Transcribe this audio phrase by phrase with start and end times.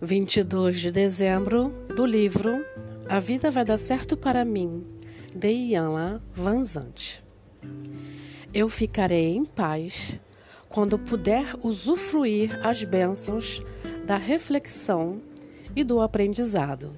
[0.00, 2.64] 22 de dezembro, do livro
[3.08, 4.86] A Vida Vai Dar Certo para Mim,
[5.34, 7.20] de Iana Vanzante.
[8.54, 10.20] Eu ficarei em paz
[10.68, 13.60] quando puder usufruir as bênçãos
[14.06, 15.20] da reflexão
[15.74, 16.92] e do aprendizado.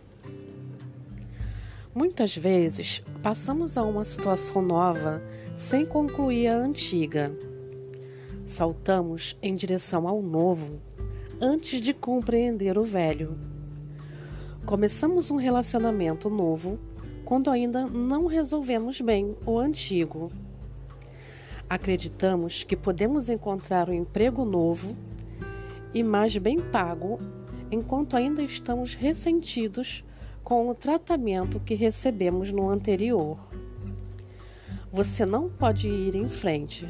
[1.95, 5.23] Muitas vezes passamos a uma situação nova
[5.57, 7.33] sem concluir a antiga.
[8.45, 10.90] Saltamos em direção ao novo
[11.41, 13.39] antes de compreender o velho.
[14.67, 16.79] Começamos um relacionamento novo
[17.25, 20.31] quando ainda não resolvemos bem o antigo.
[21.69, 24.95] Acreditamos que podemos encontrar um emprego novo
[25.95, 27.19] e mais bem pago
[27.71, 30.05] enquanto ainda estamos ressentidos
[30.45, 33.39] com o tratamento que recebemos no anterior.
[34.93, 36.87] Você não pode ir em frente,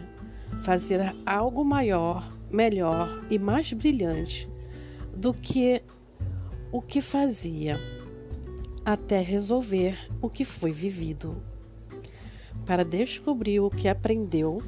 [0.62, 4.48] fazer algo maior melhor e mais brilhante
[5.14, 5.82] do que
[6.72, 7.78] o que fazia,
[8.84, 11.42] até resolver o que foi vivido.
[12.64, 14.62] Para descobrir o que aprendeu,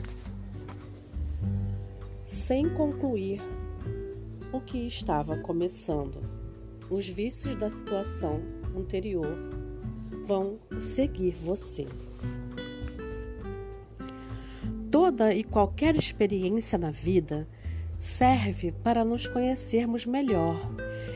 [2.25, 3.41] sem concluir
[4.53, 6.19] o que estava começando.
[6.91, 8.41] Os vícios da situação
[8.77, 9.37] anterior
[10.25, 11.87] vão seguir você.
[14.91, 17.49] Toda e qualquer experiência na vida
[18.03, 20.61] serve para nos conhecermos melhor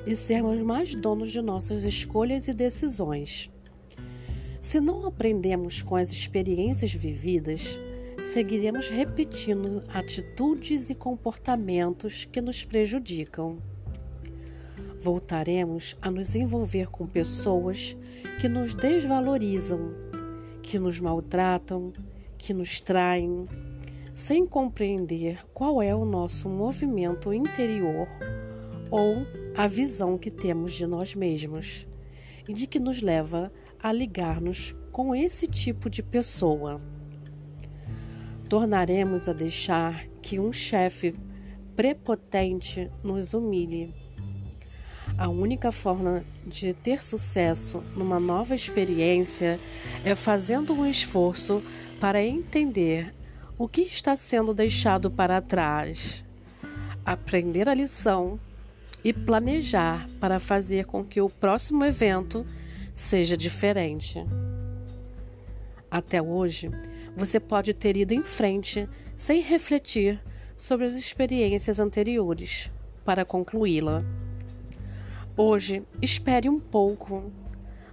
[0.06, 3.50] e sermos mais donos de nossas escolhas e decisões.
[4.60, 7.76] Se não aprendemos com as experiências vividas,
[8.22, 13.56] seguiremos repetindo atitudes e comportamentos que nos prejudicam.
[15.00, 17.96] Voltaremos a nos envolver com pessoas
[18.40, 19.92] que nos desvalorizam,
[20.62, 21.92] que nos maltratam,
[22.38, 23.48] que nos traem,
[24.16, 28.08] sem compreender qual é o nosso movimento interior
[28.90, 31.86] ou a visão que temos de nós mesmos
[32.48, 36.80] e de que nos leva a ligar-nos com esse tipo de pessoa.
[38.48, 41.14] Tornaremos a deixar que um chefe
[41.76, 43.94] prepotente nos humilhe.
[45.18, 49.60] A única forma de ter sucesso numa nova experiência
[50.06, 51.62] é fazendo um esforço
[52.00, 53.14] para entender
[53.58, 56.24] o que está sendo deixado para trás,
[57.04, 58.38] aprender a lição
[59.02, 62.44] e planejar para fazer com que o próximo evento
[62.92, 64.24] seja diferente.
[65.90, 66.70] Até hoje,
[67.16, 70.20] você pode ter ido em frente sem refletir
[70.56, 72.70] sobre as experiências anteriores
[73.04, 74.04] para concluí-la.
[75.34, 77.30] Hoje, espere um pouco,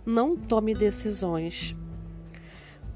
[0.06, 1.76] não tome decisões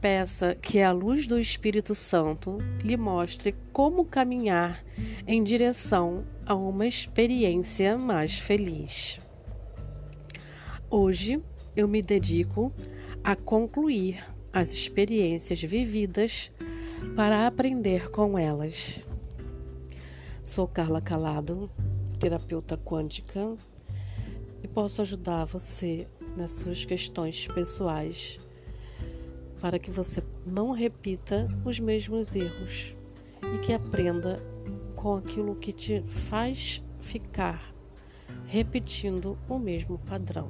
[0.01, 4.83] Peça que a luz do Espírito Santo lhe mostre como caminhar
[5.25, 9.19] em direção a uma experiência mais feliz.
[10.87, 11.41] Hoje
[11.75, 12.71] eu me dedico
[13.23, 16.51] a concluir as experiências vividas
[17.15, 18.99] para aprender com elas.
[20.43, 21.71] Sou Carla Calado,
[22.19, 23.57] terapeuta quântica,
[24.63, 28.39] e posso ajudar você nas suas questões pessoais
[29.59, 32.95] para que você não repita os mesmos erros
[33.53, 34.41] e que aprenda
[34.95, 37.73] com aquilo que te faz ficar
[38.47, 40.49] repetindo o mesmo padrão.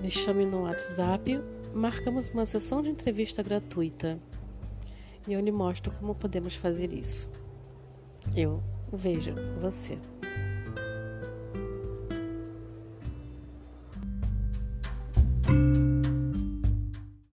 [0.00, 1.40] Me chame no WhatsApp,
[1.74, 4.18] marcamos uma sessão de entrevista gratuita
[5.26, 7.30] e eu lhe mostro como podemos fazer isso.
[8.36, 9.98] Eu vejo você.